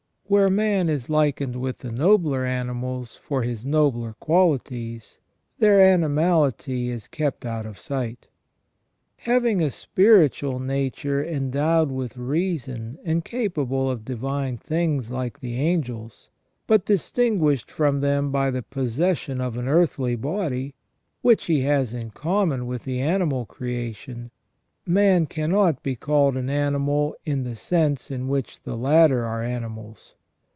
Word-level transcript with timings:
Where 0.27 0.49
man 0.49 0.87
is 0.87 1.09
likened 1.09 1.57
with 1.57 1.79
the 1.79 1.91
nobler 1.91 2.45
animals 2.45 3.17
for 3.21 3.43
his 3.43 3.65
nobler 3.65 4.13
qualities, 4.13 5.17
their 5.59 5.81
animality 5.81 6.87
is 6.89 7.09
kept 7.09 7.45
out 7.45 7.65
of 7.65 7.77
sight. 7.77 8.29
Having 9.17 9.59
a 9.61 9.69
spiritual 9.69 10.57
nature 10.57 11.21
endowed 11.21 11.91
with 11.91 12.15
reason 12.15 12.97
and 13.03 13.25
capable 13.25 13.91
of 13.91 14.05
divine 14.05 14.55
things 14.55 15.11
like 15.11 15.41
the 15.41 15.59
angels, 15.59 16.29
but 16.65 16.85
distinguished 16.85 17.69
from 17.69 17.99
them 17.99 18.31
by 18.31 18.49
the 18.51 18.63
possession 18.63 19.41
of 19.41 19.57
an 19.57 19.67
earthly 19.67 20.15
body, 20.15 20.75
which 21.21 21.47
he 21.47 21.59
has 21.63 21.93
in 21.93 22.09
common 22.09 22.65
with 22.67 22.85
the 22.85 23.01
animal 23.01 23.45
creation, 23.45 24.31
man 24.85 25.25
cannot 25.25 25.83
be 25.83 25.97
called 25.97 26.37
an 26.37 26.49
animal 26.49 27.17
in 27.25 27.43
the 27.43 27.53
sense 27.55 28.09
in 28.09 28.29
which 28.29 28.61
the 28.61 28.77
latter 28.77 29.25
are 29.25 29.43
animals. 29.43 30.13